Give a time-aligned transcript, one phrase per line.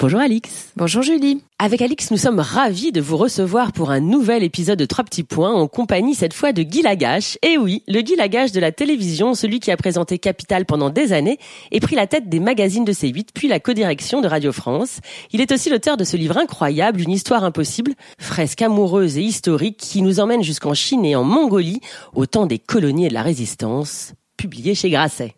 [0.00, 0.72] Bonjour Alix.
[0.76, 1.42] Bonjour Julie.
[1.58, 5.24] Avec Alix, nous sommes ravis de vous recevoir pour un nouvel épisode de Trois petits
[5.24, 7.36] points en compagnie cette fois de Guy Lagache.
[7.42, 11.12] Et oui, le Guy Lagache de la télévision, celui qui a présenté Capital pendant des
[11.12, 11.38] années
[11.70, 15.00] et pris la tête des magazines de C8 puis la codirection de Radio France.
[15.32, 19.76] Il est aussi l'auteur de ce livre incroyable, Une histoire impossible, fresque amoureuse et historique
[19.76, 21.82] qui nous emmène jusqu'en Chine et en Mongolie
[22.14, 25.34] au temps des colonies et de la résistance, publié chez Grasset.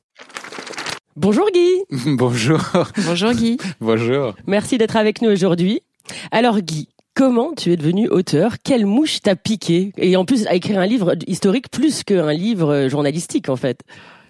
[1.16, 1.84] Bonjour Guy.
[2.16, 2.60] Bonjour.
[3.06, 3.58] Bonjour Guy.
[3.80, 4.34] Bonjour.
[4.46, 5.80] Merci d'être avec nous aujourd'hui.
[6.30, 8.56] Alors Guy, comment tu es devenu auteur?
[8.64, 9.92] Quelle mouche t'a piqué?
[9.98, 13.80] Et en plus, à écrire un livre historique plus qu'un livre journalistique en fait.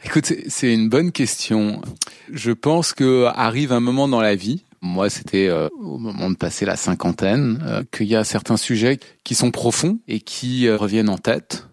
[0.05, 1.81] Écoute, c'est- une bonne question.
[2.33, 4.65] Je pense que arrive un moment dans la vie.
[4.81, 8.99] Moi, c'était euh, au moment de passer la cinquantaine, euh, qu'il y a certains sujets
[9.23, 11.69] qui sont profonds et qui euh, reviennent en tête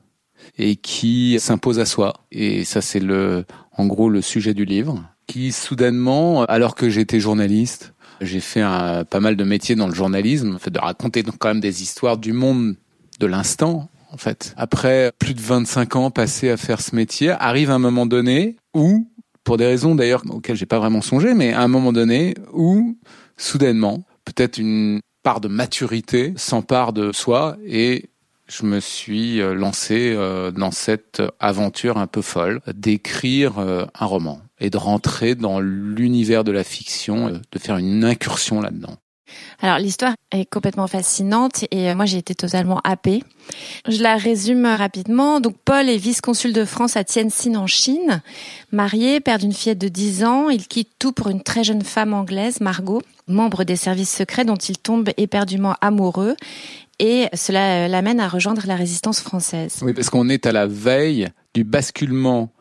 [0.60, 2.14] et qui s'imposent à soi.
[2.32, 3.46] Et ça, c'est le,
[3.80, 5.02] en gros, le sujet du livre.
[5.26, 9.96] Qui soudainement, alors que j'étais journaliste, j'ai fait un, pas mal de métiers dans le
[9.96, 12.76] journalisme, fait de raconter quand même des histoires du monde
[13.20, 14.54] de l'instant, en fait.
[14.58, 19.08] Après plus de 25 ans passés à faire ce métier, arrive un moment donné où,
[19.46, 22.98] pour des raisons d'ailleurs auxquelles j'ai pas vraiment songé, mais à un moment donné où,
[23.38, 28.10] soudainement, peut-être une part de maturité s'empare de soi et
[28.50, 34.06] je me suis euh, lancé euh, dans cette aventure un peu folle d'écrire euh, un
[34.06, 38.98] roman et de rentrer dans l'univers de la fiction, de faire une incursion là-dedans.
[39.62, 43.24] Alors l'histoire est complètement fascinante et euh, moi j'ai été totalement happée.
[43.88, 45.40] Je la résume rapidement.
[45.40, 48.22] Donc Paul est vice-consul de France à Tianjin en Chine.
[48.72, 52.14] Marié, père d'une fillette de 10 ans, il quitte tout pour une très jeune femme
[52.14, 56.36] anglaise, Margot, membre des services secrets dont il tombe éperdument amoureux
[57.00, 59.78] et cela euh, l'amène à rejoindre la résistance française.
[59.82, 62.52] Oui, parce qu'on est à la veille du basculement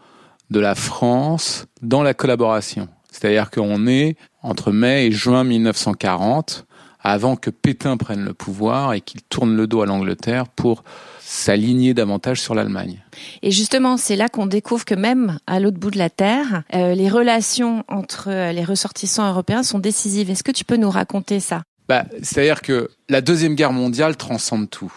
[0.50, 2.88] de la France dans la collaboration.
[3.10, 6.66] C'est-à-dire qu'on est entre mai et juin 1940,
[7.00, 10.84] avant que Pétain prenne le pouvoir et qu'il tourne le dos à l'Angleterre pour
[11.20, 13.02] s'aligner davantage sur l'Allemagne.
[13.42, 16.94] Et justement, c'est là qu'on découvre que même à l'autre bout de la Terre, euh,
[16.94, 20.30] les relations entre euh, les ressortissants européens sont décisives.
[20.30, 21.62] Est-ce que tu peux nous raconter ça?
[21.88, 24.92] Bah, C'est-à-dire que la Deuxième Guerre mondiale transcende tout.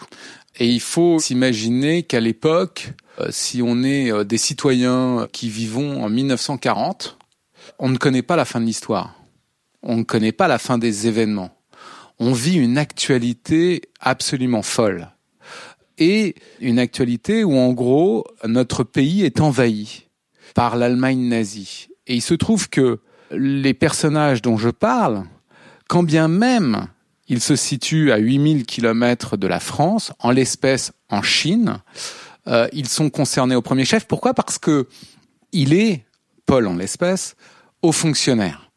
[0.58, 6.08] Et il faut s'imaginer qu'à l'époque, euh, si on est des citoyens qui vivons en
[6.08, 7.18] 1940,
[7.78, 9.14] on ne connaît pas la fin de l'histoire.
[9.82, 11.50] On ne connaît pas la fin des événements.
[12.24, 15.08] On vit une actualité absolument folle.
[15.98, 20.06] Et une actualité où, en gros, notre pays est envahi
[20.54, 21.88] par l'Allemagne nazie.
[22.06, 23.00] Et il se trouve que
[23.32, 25.24] les personnages dont je parle,
[25.88, 26.86] quand bien même
[27.26, 31.78] ils se situent à 8000 kilomètres de la France, en l'espèce en Chine,
[32.46, 34.06] euh, ils sont concernés au premier chef.
[34.06, 34.32] Pourquoi?
[34.32, 34.86] Parce que
[35.50, 36.04] il est,
[36.46, 37.34] Paul en l'espèce,
[37.82, 38.70] haut fonctionnaire.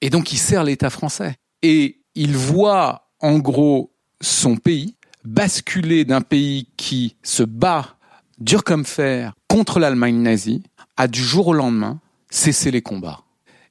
[0.00, 1.34] Et donc il sert l'État français.
[1.62, 7.96] Et il voit en gros son pays basculer d'un pays qui se bat
[8.38, 10.62] dur comme fer contre l'Allemagne nazie
[10.96, 12.00] à du jour au lendemain
[12.30, 13.20] cesser les combats.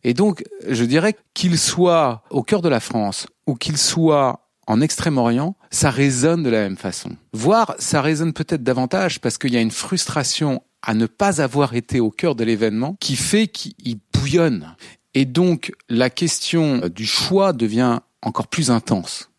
[0.04, 4.82] Et donc, je dirais qu'il soit au cœur de la France ou qu'il soit en
[4.82, 7.12] Extrême-Orient, ça résonne de la même façon.
[7.34, 11.76] Voire, ça résonne peut-être davantage parce qu'il y a une frustration à ne pas avoir
[11.76, 14.76] été au cœur de l'événement qui fait qu'il bouillonne.
[15.14, 19.30] Et donc, la question du choix devient encore plus intense.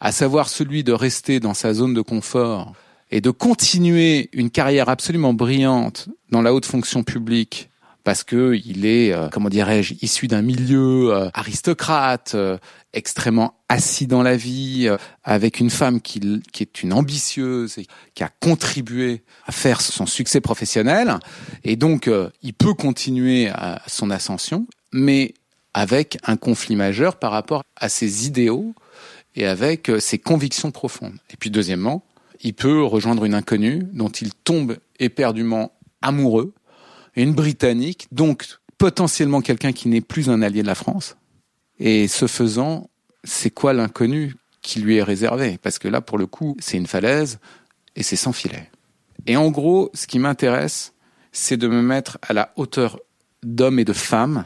[0.00, 2.72] À savoir celui de rester dans sa zone de confort
[3.10, 7.70] et de continuer une carrière absolument brillante dans la haute fonction publique
[8.04, 12.58] parce que il est, euh, comment dirais-je, issu d'un milieu euh, aristocrate, euh,
[12.92, 17.86] extrêmement assis dans la vie, euh, avec une femme qui, qui est une ambitieuse et
[18.14, 21.18] qui a contribué à faire son succès professionnel,
[21.64, 25.34] et donc euh, il peut continuer à son ascension, mais
[25.74, 28.74] avec un conflit majeur par rapport à ses idéaux
[29.34, 31.16] et avec euh, ses convictions profondes.
[31.30, 32.04] Et puis deuxièmement,
[32.42, 35.72] il peut rejoindre une inconnue dont il tombe éperdument
[36.02, 36.52] amoureux,
[37.14, 38.46] une Britannique, donc
[38.78, 41.16] potentiellement quelqu'un qui n'est plus un allié de la France.
[41.78, 42.90] Et ce faisant,
[43.24, 45.58] c'est quoi l'inconnu qui lui est réservé?
[45.62, 47.38] Parce que là, pour le coup, c'est une falaise
[47.96, 48.70] et c'est sans filet.
[49.26, 50.94] Et en gros, ce qui m'intéresse,
[51.30, 52.98] c'est de me mettre à la hauteur
[53.42, 54.44] d'hommes et de femmes,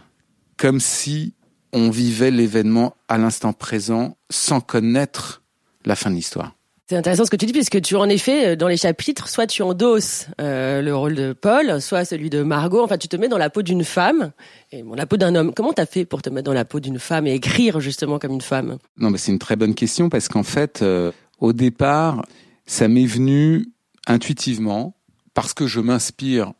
[0.56, 1.34] comme si
[1.72, 5.42] on vivait l'événement à l'instant présent sans connaître
[5.84, 6.56] la fin de l'histoire.
[6.88, 9.62] C'est intéressant ce que tu dis puisque tu en effet dans les chapitres soit tu
[9.62, 12.80] endosses euh, le rôle de Paul, soit celui de Margot.
[12.80, 14.30] Enfin, tu te mets dans la peau d'une femme
[14.70, 15.52] et bon, la peau d'un homme.
[15.52, 18.32] Comment t'as fait pour te mettre dans la peau d'une femme et écrire justement comme
[18.32, 18.78] une femme?
[18.98, 21.10] Non, mais c'est une très bonne question parce qu'en fait, euh,
[21.40, 22.24] au départ,
[22.66, 23.66] ça m'est venu
[24.06, 24.94] intuitivement
[25.34, 26.52] parce que je m'inspire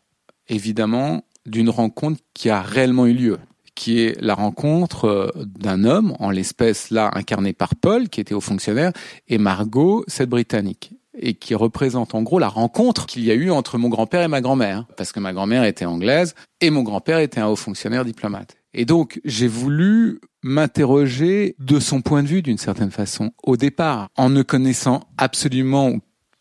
[0.49, 3.37] évidemment d'une rencontre qui a réellement eu lieu
[3.77, 8.33] qui est la rencontre euh, d'un homme, en l'espèce là incarné par Paul, qui était
[8.33, 8.91] haut fonctionnaire,
[9.27, 13.49] et Margot, cette Britannique et qui représente en gros la rencontre qu'il y a eu
[13.49, 17.17] entre mon grand-père et ma grand-mère, parce que ma grand-mère était anglaise et mon grand-père
[17.19, 18.55] était un haut fonctionnaire diplomate.
[18.73, 24.09] Et donc j'ai voulu m'interroger de son point de vue d'une certaine façon au départ,
[24.15, 25.95] en ne connaissant absolument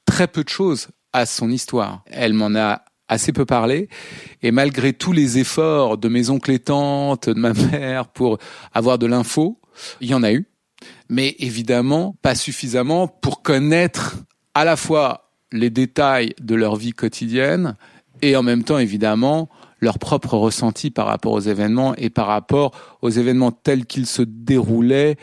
[0.04, 2.04] très peu de choses à son histoire.
[2.10, 3.88] Elle m'en a assez peu parlé.
[4.42, 8.38] Et malgré tous les efforts de mes oncles et tantes, de ma mère pour
[8.72, 9.60] avoir de l'info,
[10.00, 10.46] il y en a eu.
[11.08, 14.16] Mais évidemment, pas suffisamment pour connaître
[14.54, 17.76] à la fois les détails de leur vie quotidienne
[18.22, 19.48] et en même temps, évidemment,
[19.80, 22.72] leur propre ressenti par rapport aux événements et par rapport
[23.02, 25.16] aux événements tels qu'ils se déroulaient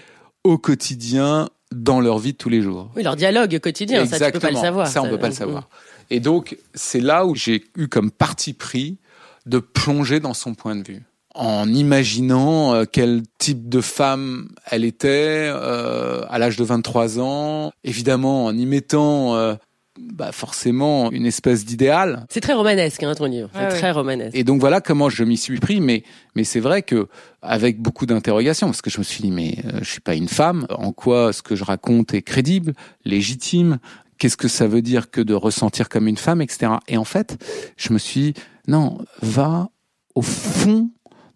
[0.43, 2.91] au quotidien dans leur vie de tous les jours.
[2.95, 4.87] Oui, leur dialogue quotidien, ça, tu peux pas le savoir.
[4.87, 5.69] Ça, on peut pas le savoir.
[6.09, 8.97] Et donc, c'est là où j'ai eu comme parti pris
[9.45, 11.01] de plonger dans son point de vue.
[11.35, 17.71] En imaginant euh, quel type de femme elle était euh, à l'âge de 23 ans,
[17.83, 19.55] évidemment en y mettant euh,
[19.99, 22.27] bah forcément une espèce d'idéal.
[22.29, 24.37] C'est très romanesque hein, ton livre, c'est très romanesque.
[24.37, 25.81] Et donc voilà comment je m'y suis pris.
[25.81, 26.03] Mais
[26.35, 27.07] mais c'est vrai que
[27.41, 30.67] avec beaucoup d'interrogations parce que je me suis dit mais je suis pas une femme,
[30.69, 32.73] en quoi ce que je raconte est crédible,
[33.05, 33.79] légitime,
[34.23, 36.71] qu'est-ce que ça veut dire que de ressentir comme une femme, etc.
[36.87, 37.35] Et en fait,
[37.75, 38.33] je me suis dit,
[38.69, 39.69] non, va
[40.15, 40.89] au fond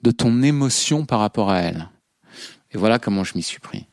[0.04, 1.90] de ton émotion par rapport à elle.
[2.72, 3.88] Et voilà comment je m'y suis pris.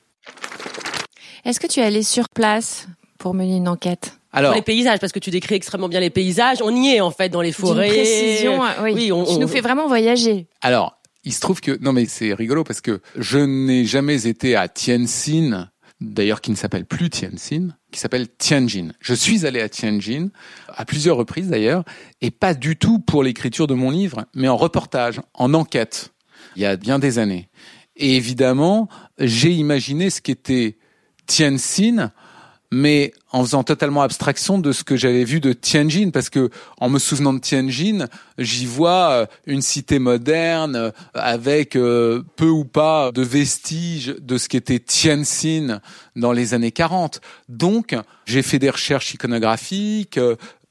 [1.44, 2.86] Est-ce que tu es allé sur place
[3.18, 4.16] pour mener une enquête?
[4.32, 6.58] Alors, pour les paysages, parce que tu décris extrêmement bien les paysages.
[6.62, 7.88] On y est en fait dans les forêts.
[7.88, 9.10] précision, oui.
[9.10, 10.46] on, tu nous fais vraiment voyager.
[10.62, 14.54] Alors, il se trouve que non mais c'est rigolo parce que je n'ai jamais été
[14.54, 15.68] à Tianjin
[16.00, 18.92] d'ailleurs qui ne s'appelle plus Tianjin, qui s'appelle Tianjin.
[19.00, 20.28] Je suis allé à Tianjin,
[20.68, 21.84] à plusieurs reprises d'ailleurs,
[22.20, 26.12] et pas du tout pour l'écriture de mon livre, mais en reportage, en enquête,
[26.56, 27.48] il y a bien des années.
[27.96, 28.88] Et évidemment,
[29.18, 30.78] j'ai imaginé ce qu'était
[31.26, 32.10] Tianjin
[32.74, 36.88] mais en faisant totalement abstraction de ce que j'avais vu de Tianjin, parce que en
[36.88, 42.64] me souvenant de Tianjin, j'y vois euh, une cité moderne euh, avec euh, peu ou
[42.64, 45.80] pas de vestiges de ce qu'était Tianjin
[46.16, 47.20] dans les années 40.
[47.48, 50.18] Donc, j'ai fait des recherches iconographiques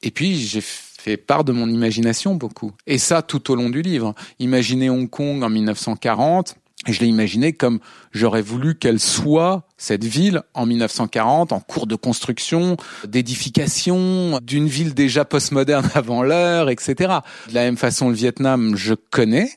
[0.02, 2.72] et puis j'ai fait part de mon imagination beaucoup.
[2.86, 4.14] Et ça tout au long du livre.
[4.38, 7.80] Imaginez Hong Kong en 1940 et je l'ai imaginé comme
[8.12, 12.76] j'aurais voulu qu'elle soit, cette ville, en 1940, en cours de construction,
[13.06, 17.14] d'édification, d'une ville déjà postmoderne avant l'heure, etc.
[17.48, 19.50] De la même façon, le Vietnam, je connais,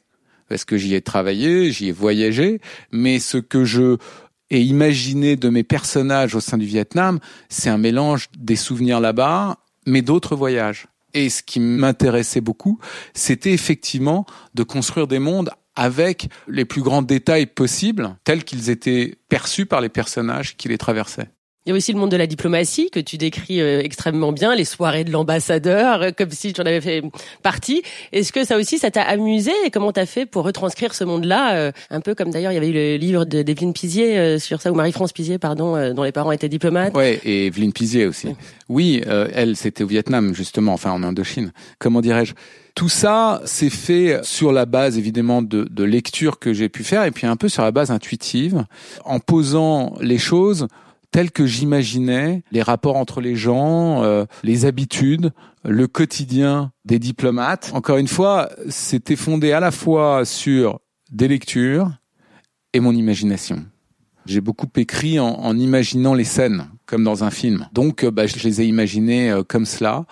[0.50, 3.98] parce que j'y ai travaillé, j'y ai voyagé, mais ce que je
[4.50, 7.20] ai imaginé de mes personnages au sein du Vietnam,
[7.50, 10.88] c'est un mélange des souvenirs là-bas, mais d'autres voyages.
[11.14, 12.80] Et ce qui m'intéressait beaucoup,
[13.14, 19.18] c'était effectivement de construire des mondes avec les plus grands détails possibles, tels qu'ils étaient
[19.30, 21.30] perçus par les personnages qui les traversaient.
[21.68, 24.56] Il y a aussi le monde de la diplomatie que tu décris euh, extrêmement bien,
[24.56, 27.02] les soirées de l'ambassadeur, euh, comme si tu en avais fait
[27.44, 27.82] partie.
[28.14, 31.56] Est-ce que ça aussi, ça t'a amusé et comment t'as fait pour retranscrire ce monde-là
[31.56, 34.72] euh, Un peu comme d'ailleurs, il y avait eu le livre d'Evelyne Pizier sur ça,
[34.72, 36.96] ou Marie-France Pizier, pardon, dont les parents étaient diplomates.
[36.96, 38.30] Ouais, et Evelyne Pizier aussi.
[38.70, 41.52] Oui, elle, c'était au Vietnam justement, enfin en Indochine.
[41.80, 42.34] Comment dirais-je?
[42.76, 47.04] Tout ça s'est fait sur la base évidemment de, de lectures que j'ai pu faire
[47.04, 48.64] et puis un peu sur la base intuitive,
[49.04, 50.68] en posant les choses
[51.12, 55.32] tel que j'imaginais les rapports entre les gens, euh, les habitudes,
[55.64, 57.72] le quotidien des diplomates.
[57.74, 60.80] Encore une fois, c'était fondé à la fois sur
[61.12, 61.92] des lectures
[62.74, 63.66] et mon imagination.
[64.26, 67.68] J'ai beaucoup écrit en, en, imaginant les scènes, comme dans un film.
[67.72, 70.06] Donc, euh, bah, je les ai imaginées euh, comme cela,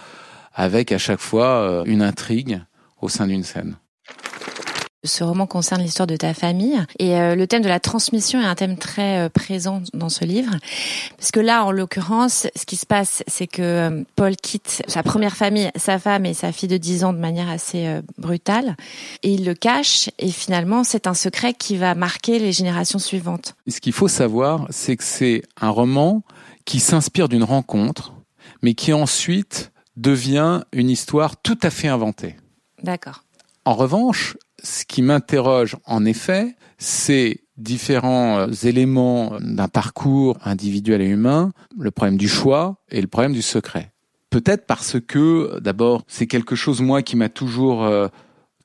[0.54, 2.62] avec à chaque fois une intrigue
[3.02, 3.76] au sein d'une scène.
[5.06, 8.46] Ce roman concerne l'histoire de ta famille et euh, le thème de la transmission est
[8.46, 10.58] un thème très euh, présent dans ce livre
[11.18, 15.04] parce que là en l'occurrence ce qui se passe c'est que euh, Paul quitte sa
[15.04, 18.76] première famille, sa femme et sa fille de 10 ans de manière assez brutale
[19.24, 23.56] et il le cache et finalement c'est un secret qui va marquer les générations suivantes.
[23.68, 26.24] Ce qu'il faut savoir c'est que c'est un roman
[26.66, 28.14] qui s'inspire d'une rencontre
[28.62, 32.36] mais qui ensuite devient une histoire tout à fait inventée.
[32.84, 33.24] D'accord.
[33.66, 41.08] En revanche, ce qui m'interroge en effet, c'est différents euh, éléments d'un parcours individuel et
[41.08, 43.92] humain, le problème du choix et le problème du secret.
[44.30, 48.08] Peut-être parce que, d'abord, c'est quelque chose, moi, qui m'a toujours euh,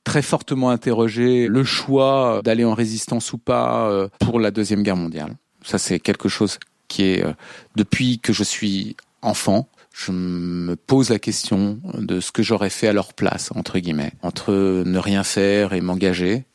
[0.03, 4.97] très fortement interrogé, le choix d'aller en résistance ou pas euh, pour la Deuxième Guerre
[4.97, 5.35] mondiale.
[5.63, 7.23] Ça, c'est quelque chose qui est,
[7.77, 12.87] depuis que je suis enfant, je me pose la question de ce que j'aurais fait
[12.87, 16.45] à leur place, entre guillemets, entre ne rien faire et m'engager,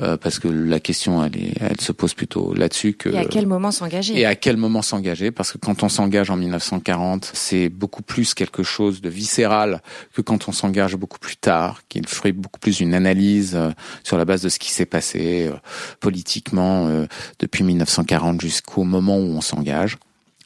[0.00, 3.10] euh, parce que la question, elle, est, elle se pose plutôt là-dessus que.
[3.10, 4.18] Et à quel moment s'engager?
[4.18, 5.30] Et à quel moment s'engager?
[5.30, 9.82] Parce que quand on s'engage en 1940, c'est beaucoup plus quelque chose de viscéral
[10.14, 13.70] que quand on s'engage beaucoup plus tard, qui est fruit beaucoup plus d'une analyse euh,
[14.04, 15.56] sur la base de ce qui s'est passé euh,
[16.00, 17.06] politiquement
[17.38, 19.98] depuis 1940 jusqu'au moment où on s'engage.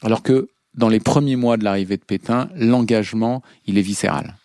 [0.03, 4.35] Alors que dans les premiers mois de l'arrivée de Pétain, l'engagement, il est viscéral.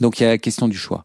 [0.00, 1.04] Donc il y a la question du choix.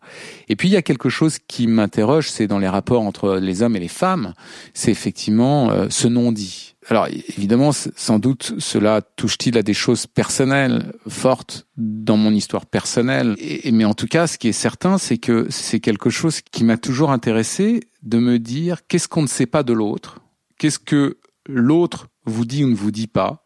[0.49, 3.61] Et puis il y a quelque chose qui m'interroge, c'est dans les rapports entre les
[3.61, 4.33] hommes et les femmes,
[4.73, 6.75] c'est effectivement euh, ce non-dit.
[6.89, 13.35] Alors évidemment, sans doute, cela touche-t-il à des choses personnelles, fortes dans mon histoire personnelle.
[13.71, 16.77] Mais en tout cas, ce qui est certain, c'est que c'est quelque chose qui m'a
[16.77, 20.21] toujours intéressé de me dire qu'est-ce qu'on ne sait pas de l'autre,
[20.57, 23.43] qu'est-ce que l'autre vous dit ou ne vous dit pas,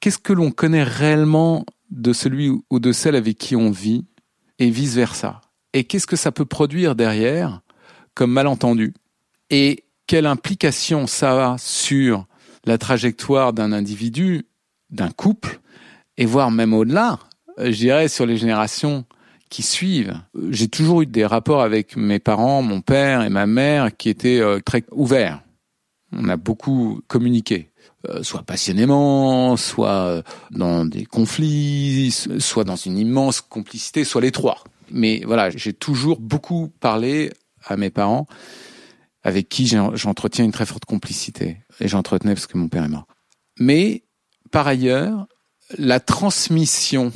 [0.00, 4.06] qu'est-ce que l'on connaît réellement de celui ou de celle avec qui on vit
[4.58, 5.40] et vice-versa?
[5.72, 7.60] Et qu'est-ce que ça peut produire derrière
[8.14, 8.94] comme malentendu?
[9.50, 12.26] Et quelle implication ça a sur
[12.64, 14.46] la trajectoire d'un individu,
[14.90, 15.60] d'un couple,
[16.16, 17.18] et voire même au-delà,
[17.58, 19.04] je dirais sur les générations
[19.48, 20.14] qui suivent?
[20.50, 24.40] J'ai toujours eu des rapports avec mes parents, mon père et ma mère qui étaient
[24.40, 25.42] euh, très ouverts.
[26.12, 27.70] On a beaucoup communiqué.
[28.08, 34.32] Euh, soit passionnément, soit euh, dans des conflits, soit dans une immense complicité, soit les
[34.32, 34.64] trois.
[34.90, 37.30] Mais voilà, j'ai toujours beaucoup parlé
[37.66, 38.26] à mes parents,
[39.22, 41.58] avec qui j'entretiens une très forte complicité.
[41.78, 43.06] Et j'entretenais parce que mon père est mort.
[43.58, 44.04] Mais,
[44.50, 45.26] par ailleurs,
[45.76, 47.12] la transmission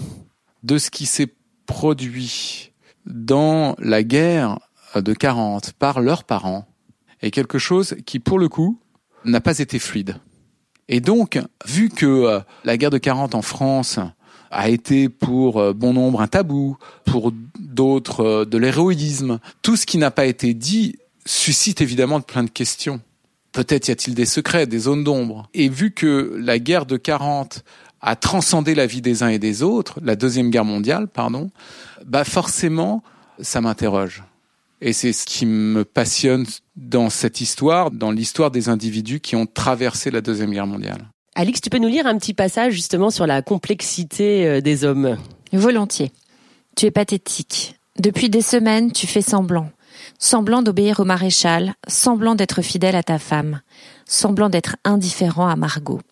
[0.64, 2.72] de ce qui s'est produit
[3.06, 4.58] dans la guerre
[4.94, 6.68] de 40 par leurs parents
[7.22, 8.78] est quelque chose qui, pour le coup,
[9.24, 10.18] n'a pas été fluide.
[10.88, 13.98] Et donc, vu que euh, la guerre de 40 en France
[14.50, 19.86] a été pour euh, bon nombre un tabou, pour d'autres euh, de l'héroïsme, tout ce
[19.86, 23.00] qui n'a pas été dit suscite évidemment plein de questions.
[23.52, 25.48] Peut-être y a-t-il des secrets, des zones d'ombre.
[25.54, 27.64] Et vu que la guerre de 40
[28.00, 31.50] a transcendé la vie des uns et des autres, la deuxième guerre mondiale, pardon,
[32.04, 33.02] bah forcément,
[33.40, 34.22] ça m'interroge.
[34.86, 36.44] Et c'est ce qui me passionne
[36.76, 41.08] dans cette histoire, dans l'histoire des individus qui ont traversé la Deuxième Guerre mondiale.
[41.34, 45.16] Alix, tu peux nous lire un petit passage justement sur la complexité euh, des hommes
[45.54, 46.12] Volontiers.
[46.76, 47.76] Tu es pathétique.
[47.98, 49.70] Depuis des semaines, tu fais semblant.
[50.18, 53.62] Semblant d'obéir au maréchal, semblant d'être fidèle à ta femme,
[54.04, 56.02] semblant d'être indifférent à Margot.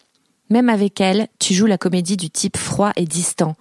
[0.49, 3.55] Même avec elle, tu joues la comédie du type froid et distant,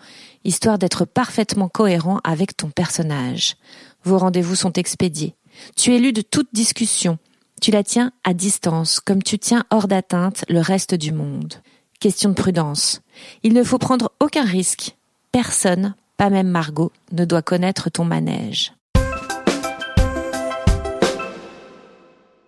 [0.46, 3.56] histoire d'être parfaitement cohérent avec ton personnage.
[4.03, 5.36] Vos rendez-vous sont expédiés.
[5.75, 7.20] Tu es lu de toute discussion.
[7.62, 11.55] Tu la tiens à distance, comme tu tiens hors d'atteinte le reste du monde.
[12.00, 13.01] Question de prudence.
[13.43, 14.96] Il ne faut prendre aucun risque.
[15.31, 18.74] Personne, pas même Margot, ne doit connaître ton manège.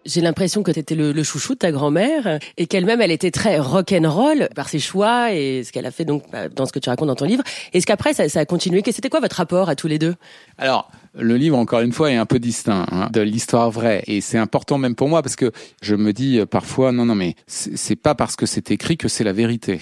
[0.05, 3.59] J'ai l'impression que tu étais le, chouchou de ta grand-mère et qu'elle-même, elle était très
[3.59, 6.89] rock'n'roll par ses choix et ce qu'elle a fait donc bah, dans ce que tu
[6.89, 7.43] racontes dans ton livre.
[7.71, 8.81] Est-ce qu'après, ça, ça a continué?
[8.91, 10.15] C'était quoi votre rapport à tous les deux?
[10.57, 14.03] Alors, le livre, encore une fois, est un peu distinct hein, de l'histoire vraie.
[14.07, 15.51] Et c'est important même pour moi parce que
[15.81, 19.07] je me dis euh, parfois, non, non, mais c'est pas parce que c'est écrit que
[19.07, 19.79] c'est la vérité.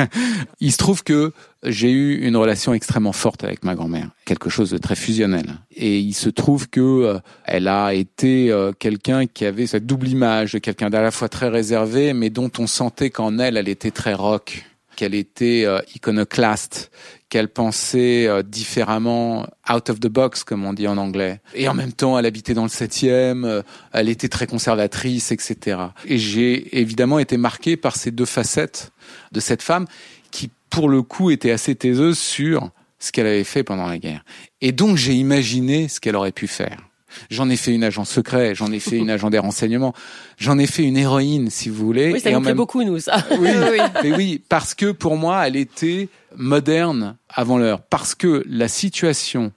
[0.60, 4.70] Il se trouve que j'ai eu une relation extrêmement forte avec ma grand-mère, quelque chose
[4.70, 5.46] de très fusionnel.
[5.74, 10.08] Et il se trouve que euh, elle a été euh, quelqu'un qui avait cette double
[10.08, 13.68] image de quelqu'un d'à la fois très réservé, mais dont on sentait qu'en elle, elle
[13.68, 14.64] était très rock
[14.96, 16.90] qu'elle était iconoclaste,
[17.34, 21.40] qu'elle pensait euh, différemment, out of the box, comme on dit en anglais.
[21.54, 25.78] Et en même temps, elle habitait dans le septième, euh, elle était très conservatrice, etc.
[26.06, 28.92] Et j'ai évidemment été marqué par ces deux facettes
[29.32, 29.86] de cette femme
[30.30, 32.70] qui, pour le coup, était assez taiseuse sur
[33.00, 34.24] ce qu'elle avait fait pendant la guerre.
[34.60, 36.88] Et donc, j'ai imaginé ce qu'elle aurait pu faire.
[37.30, 39.94] J'en ai fait une agent secret, j'en ai fait une agent des renseignements,
[40.38, 42.12] j'en ai fait une héroïne, si vous voulez.
[42.12, 43.24] Oui, ça nous plaît beaucoup, nous, ça.
[43.38, 43.78] Oui, oui.
[44.02, 47.80] Mais oui, parce que pour moi, elle était moderne avant l'heure.
[47.82, 49.52] Parce que la situation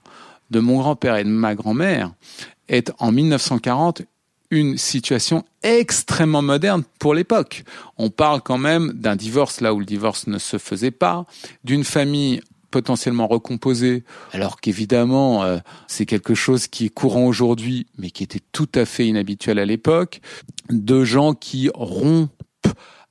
[0.50, 2.12] de mon grand-père et de ma grand-mère
[2.68, 4.02] est en 1940
[4.50, 7.64] une situation extrêmement moderne pour l'époque.
[7.98, 11.26] On parle quand même d'un divorce là où le divorce ne se faisait pas,
[11.64, 18.10] d'une famille potentiellement recomposés, alors qu'évidemment euh, c'est quelque chose qui est courant aujourd'hui, mais
[18.10, 20.20] qui était tout à fait inhabituel à l'époque,
[20.70, 22.30] de gens qui rompent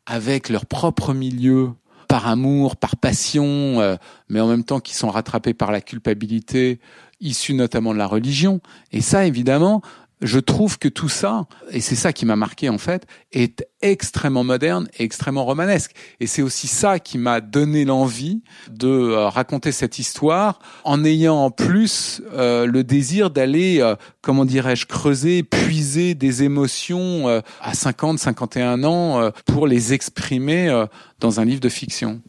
[0.05, 1.71] avec leur propre milieu
[2.07, 3.95] par amour, par passion, euh,
[4.29, 6.79] mais en même temps qui sont rattrapés par la culpabilité
[7.19, 8.61] issue notamment de la religion.
[8.91, 9.81] Et ça, évidemment,
[10.21, 14.43] je trouve que tout ça, et c'est ça qui m'a marqué en fait, est extrêmement
[14.43, 15.91] moderne et extrêmement romanesque.
[16.19, 21.35] Et c'est aussi ça qui m'a donné l'envie de euh, raconter cette histoire en ayant
[21.35, 28.19] en plus euh, le désir d'aller, euh, comment dirais-je, creuser, puiser des émotions à 50,
[28.19, 30.85] 51 ans pour les exprimer
[31.19, 32.21] dans un livre de fiction.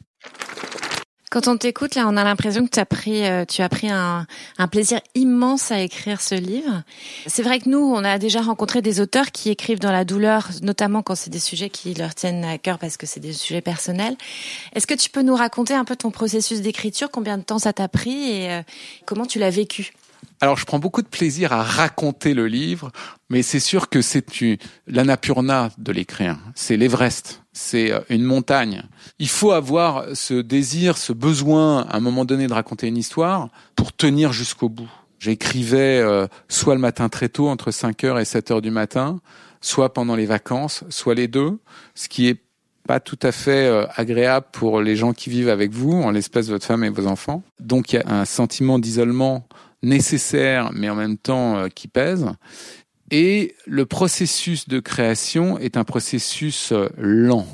[1.30, 3.90] Quand on t'écoute, là, on a l'impression que tu as pris, euh, tu as pris
[3.90, 6.82] un, un, plaisir immense à écrire ce livre.
[7.26, 10.48] C'est vrai que nous, on a déjà rencontré des auteurs qui écrivent dans la douleur,
[10.62, 13.60] notamment quand c'est des sujets qui leur tiennent à cœur parce que c'est des sujets
[13.60, 14.16] personnels.
[14.74, 17.74] Est-ce que tu peux nous raconter un peu ton processus d'écriture, combien de temps ça
[17.74, 18.62] t'a pris et euh,
[19.04, 19.92] comment tu l'as vécu?
[20.40, 22.92] Alors, je prends beaucoup de plaisir à raconter le livre,
[23.28, 24.24] mais c'est sûr que c'est
[24.86, 26.38] l'anapurna de l'écrire.
[26.54, 27.42] C'est l'Everest.
[27.52, 28.84] C'est euh, une montagne.
[29.18, 33.48] Il faut avoir ce désir, ce besoin, à un moment donné, de raconter une histoire
[33.74, 34.90] pour tenir jusqu'au bout.
[35.18, 39.18] J'écrivais euh, soit le matin très tôt, entre 5h et 7h du matin,
[39.60, 41.58] soit pendant les vacances, soit les deux,
[41.96, 42.40] ce qui est
[42.86, 46.48] pas tout à fait euh, agréable pour les gens qui vivent avec vous, en l'espèce
[46.48, 47.42] votre femme et vos enfants.
[47.58, 49.48] Donc il y a un sentiment d'isolement
[49.82, 52.26] nécessaire, mais en même temps euh, qui pèse.
[53.10, 57.46] Et le processus de création est un processus euh, lent,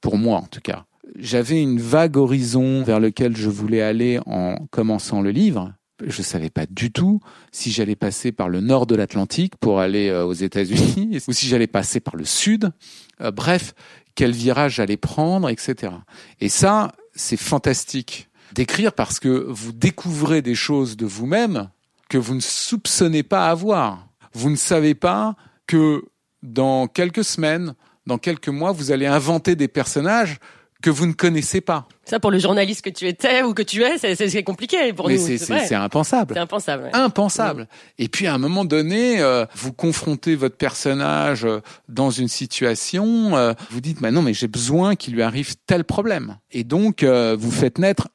[0.00, 0.84] pour moi en tout cas.
[1.16, 5.72] J'avais une vague horizon vers lequel je voulais aller en commençant le livre.
[6.06, 7.20] Je savais pas du tout
[7.52, 11.46] si j'allais passer par le nord de l'Atlantique pour aller euh, aux États-Unis ou si
[11.46, 12.70] j'allais passer par le sud.
[13.34, 13.74] bref,
[14.14, 15.92] quel virage j'allais prendre, etc.
[16.40, 21.70] Et ça, c'est fantastique d'écrire parce que vous découvrez des choses de vous-même
[22.08, 24.06] que vous ne soupçonnez pas avoir.
[24.32, 26.04] Vous ne savez pas que
[26.42, 27.74] dans quelques semaines,
[28.06, 30.38] dans quelques mois, vous allez inventer des personnages
[30.82, 31.86] que vous ne connaissez pas.
[32.04, 35.16] Ça, pour le journaliste que tu étais ou que tu es, c'est compliqué pour Mais
[35.16, 35.36] nous.
[35.36, 36.34] C'est impensable.
[36.34, 36.90] C'est impensable.
[36.92, 37.68] Impensable.
[37.98, 43.36] Et puis, à un moment donné, euh, vous confrontez votre personnage euh, dans une situation,
[43.36, 46.38] euh, vous dites, bah non, mais j'ai besoin qu'il lui arrive tel problème.
[46.50, 48.08] Et donc, vous faites naître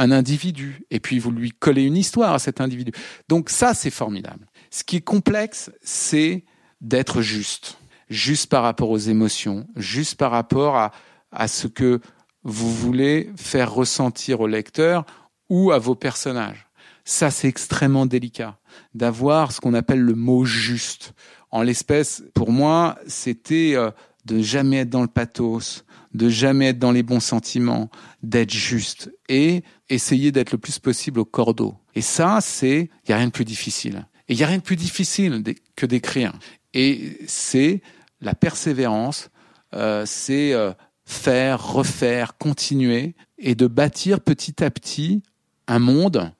[0.00, 2.92] un individu et puis vous lui collez une histoire à cet individu.
[3.28, 4.46] Donc ça, c'est formidable.
[4.70, 6.44] Ce qui est complexe, c'est
[6.80, 7.78] d'être juste.
[8.08, 10.92] Juste par rapport aux émotions, juste par rapport à,
[11.30, 12.00] à ce que
[12.42, 15.04] vous voulez faire ressentir au lecteur
[15.50, 16.66] ou à vos personnages.
[17.04, 18.58] Ça, c'est extrêmement délicat
[18.94, 21.12] d'avoir ce qu'on appelle le mot juste.
[21.50, 23.90] En l'espèce, pour moi, c'était euh,
[24.24, 25.84] de jamais être dans le pathos,
[26.14, 27.90] de jamais être dans les bons sentiments,
[28.22, 31.76] d'être juste et essayer d'être le plus possible au cordeau.
[31.94, 34.06] Et ça, c'est, il y a rien de plus difficile.
[34.28, 35.42] Et il y a rien de plus difficile
[35.76, 36.32] que d'écrire.
[36.74, 37.82] Et c'est
[38.20, 39.30] la persévérance,
[39.74, 40.72] euh, c'est euh,
[41.04, 45.22] faire, refaire, continuer et de bâtir petit à petit
[45.66, 46.32] un monde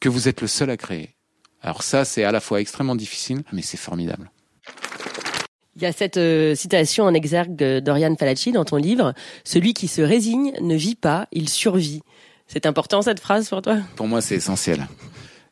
[0.00, 1.14] que vous êtes le seul à créer.
[1.62, 4.30] Alors ça, c'est à la fois extrêmement difficile, mais c'est formidable.
[5.76, 9.88] Il y a cette euh, citation en exergue d'Oriane Falacci dans ton livre Celui qui
[9.88, 12.02] se résigne ne vit pas, il survit.
[12.46, 13.78] C'est important cette phrase pour toi?
[13.94, 14.88] Pour moi, c'est essentiel.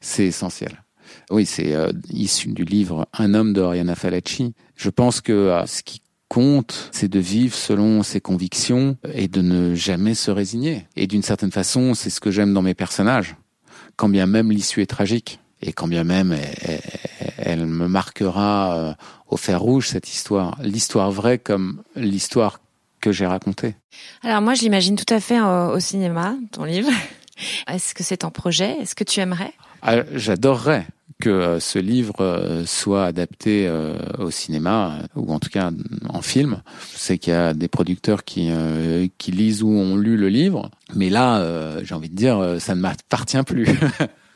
[0.00, 0.82] C'est essentiel.
[1.30, 4.54] Oui, c'est euh, issu du livre Un homme d'Oriana Falacci.
[4.74, 9.40] Je pense que euh, ce qui compte, c'est de vivre selon ses convictions et de
[9.40, 10.86] ne jamais se résigner.
[10.96, 13.36] Et d'une certaine façon, c'est ce que j'aime dans mes personnages,
[13.96, 16.80] quand bien même l'issue est tragique et quand bien même elle,
[17.56, 18.94] me marquera euh,
[19.28, 22.60] au fer rouge cette histoire, l'histoire vraie comme l'histoire
[23.00, 23.74] que j'ai racontée.
[24.22, 26.90] Alors moi, je l'imagine tout à fait au, cinéma, ton livre.
[27.68, 28.76] Est-ce que c'est en projet?
[28.80, 29.52] Est-ce que tu aimerais?
[29.82, 30.86] Ah, J'adorerais
[31.20, 33.70] que euh, ce livre euh, soit adapté
[34.18, 35.70] au cinéma ou en tout cas
[36.08, 36.62] en film.
[36.92, 38.50] Je sais qu'il y a des producteurs qui
[39.18, 42.80] qui lisent ou ont lu le livre, mais là, j'ai envie de dire, ça ne
[42.80, 43.68] m'appartient plus.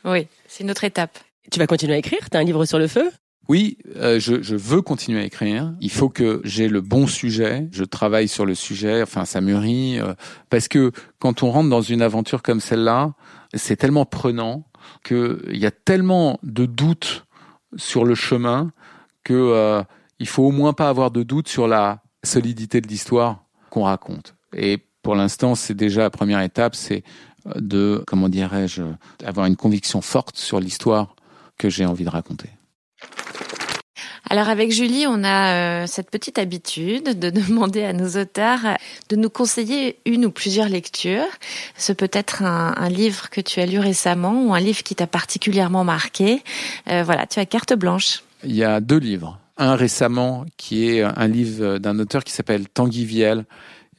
[0.04, 1.18] Oui, c'est une autre étape.
[1.50, 2.30] Tu vas continuer à écrire?
[2.30, 3.10] Tu as un livre sur le feu?
[3.48, 5.74] Oui, euh, je, je, veux continuer à écrire.
[5.80, 7.68] Il faut que j'ai le bon sujet.
[7.72, 9.02] Je travaille sur le sujet.
[9.02, 9.98] Enfin, ça mûrit.
[9.98, 10.14] Euh,
[10.48, 13.14] parce que quand on rentre dans une aventure comme celle-là,
[13.54, 14.64] c'est tellement prenant
[15.04, 17.26] qu'il y a tellement de doutes
[17.76, 18.70] sur le chemin
[19.24, 19.82] que euh,
[20.18, 24.36] il faut au moins pas avoir de doute sur la solidité de l'histoire qu'on raconte.
[24.54, 26.76] Et pour l'instant, c'est déjà la première étape.
[26.76, 27.02] C'est
[27.56, 28.82] de, comment dirais-je,
[29.24, 31.16] avoir une conviction forte sur l'histoire
[31.58, 32.50] que j'ai envie de raconter.
[34.32, 38.60] Alors avec Julie, on a euh, cette petite habitude de demander à nos auteurs
[39.10, 41.26] de nous conseiller une ou plusieurs lectures.
[41.76, 45.06] Ce peut être un, livre que tu as lu récemment ou un livre qui t'a
[45.06, 46.42] particulièrement marqué.
[46.88, 48.22] Euh, voilà, tu as carte blanche.
[48.42, 49.38] Il y a deux livres.
[49.58, 53.44] Un récemment qui est un livre d'un auteur qui s'appelle Tanguy Viel,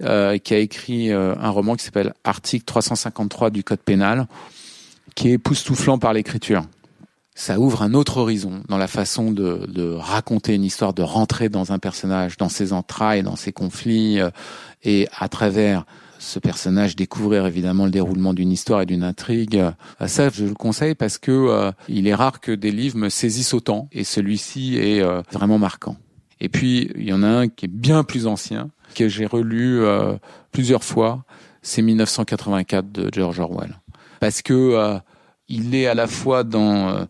[0.02, 4.26] euh, qui a écrit un roman qui s'appelle Article 353 du Code pénal,
[5.14, 6.64] qui est époustouflant par l'écriture
[7.36, 11.50] ça ouvre un autre horizon dans la façon de, de, raconter une histoire, de rentrer
[11.50, 14.30] dans un personnage, dans ses entrailles, dans ses conflits, euh,
[14.84, 15.86] et à travers
[16.20, 19.58] ce personnage découvrir évidemment le déroulement d'une histoire et d'une intrigue.
[19.58, 23.10] Euh, ça, je le conseille parce que euh, il est rare que des livres me
[23.10, 25.98] saisissent autant, et celui-ci est vraiment marquant.
[26.40, 29.82] Et puis il y en a un qui est bien plus ancien, que j'ai relu
[30.52, 31.24] plusieurs fois,
[31.62, 33.80] c'est 1984 de George Orwell,
[34.20, 35.00] parce que
[35.48, 37.08] il est à la fois dans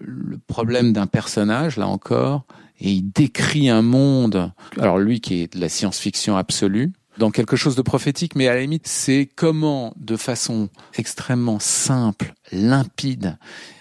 [0.00, 2.44] le problème d'un personnage, là encore,
[2.80, 7.56] et il décrit un monde, alors lui qui est de la science-fiction absolue, dans quelque
[7.56, 13.36] chose de prophétique, mais à la limite, c'est comment, de façon extrêmement simple, limpide,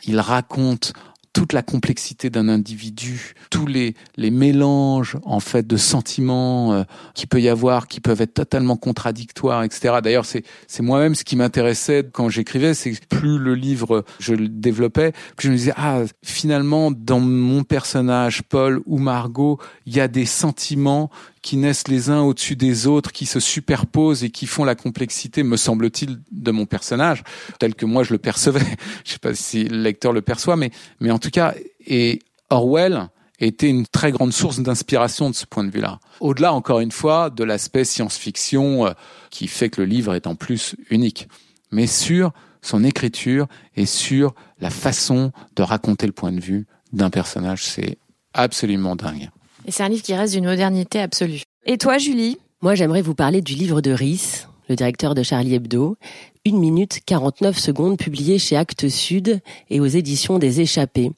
[0.05, 0.93] il raconte
[1.33, 7.25] toute la complexité d'un individu, tous les, les mélanges en fait de sentiments euh, qui
[7.27, 9.99] peut y avoir, qui peuvent être totalement contradictoires, etc.
[10.03, 14.47] D'ailleurs, c'est c'est moi-même ce qui m'intéressait quand j'écrivais, c'est plus le livre je le
[14.47, 19.99] développais, plus je me disais ah finalement dans mon personnage Paul ou Margot, il y
[19.99, 21.09] a des sentiments
[21.41, 25.43] qui naissent les uns au-dessus des autres, qui se superposent et qui font la complexité,
[25.43, 27.23] me semble-t-il, de mon personnage,
[27.59, 28.65] tel que moi je le percevais.
[29.05, 33.09] je sais pas si le lecteur le perçoit, mais, mais en tout cas, et Orwell
[33.39, 35.99] était une très grande source d'inspiration de ce point de vue-là.
[36.19, 38.91] Au-delà, encore une fois, de l'aspect science-fiction euh,
[39.31, 41.27] qui fait que le livre est en plus unique,
[41.71, 47.09] mais sur son écriture et sur la façon de raconter le point de vue d'un
[47.09, 47.97] personnage, c'est
[48.33, 49.31] absolument dingue.
[49.65, 51.41] Et c'est un livre qui reste d'une modernité absolue.
[51.65, 52.37] Et toi, Julie?
[52.61, 55.97] Moi, j'aimerais vous parler du livre de Rhys, le directeur de Charlie Hebdo.
[56.45, 61.11] Une minute 49 secondes publié chez Actes Sud et aux éditions des Échappés.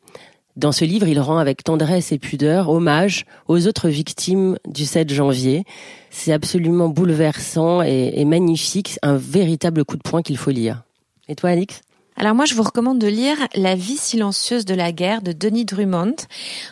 [0.55, 5.11] Dans ce livre, il rend avec tendresse et pudeur hommage aux autres victimes du 7
[5.11, 5.63] janvier.
[6.11, 10.83] C'est absolument bouleversant et, et magnifique, un véritable coup de poing qu'il faut lire.
[11.27, 11.81] Et toi, Alix?
[12.15, 15.65] Alors moi, je vous recommande de lire La vie silencieuse de la guerre de Denis
[15.65, 16.15] Drummond,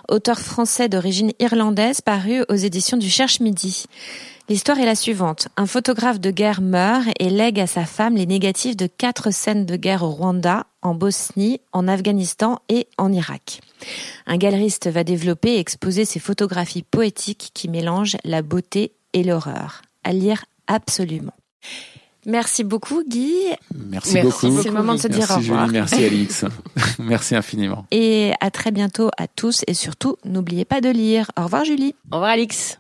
[0.08, 3.86] auteur français d'origine irlandaise paru aux éditions du Cherche Midi.
[4.50, 5.48] L'histoire est la suivante.
[5.58, 9.66] Un photographe de guerre meurt et lègue à sa femme les négatifs de quatre scènes
[9.66, 13.62] de guerre au Rwanda, en Bosnie, en Afghanistan et en Irak.
[14.28, 19.82] Un galeriste va développer et exposer ses photographies poétiques qui mélangent la beauté et l'horreur.
[20.04, 21.34] À lire absolument.
[22.26, 23.34] Merci beaucoup Guy.
[23.90, 24.62] Merci, beaucoup.
[24.62, 25.68] C'est le moment de se dire au revoir.
[25.68, 26.46] merci Alix.
[27.00, 27.86] merci infiniment.
[27.92, 31.32] Et à très bientôt à tous et surtout n'oubliez pas de lire.
[31.38, 31.96] Au revoir Julie.
[32.12, 32.80] Au revoir Alix.